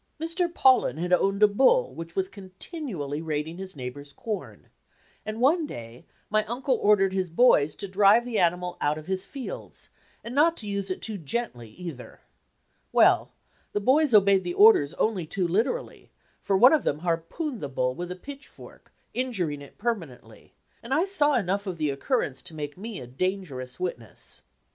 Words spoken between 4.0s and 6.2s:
corn, and one day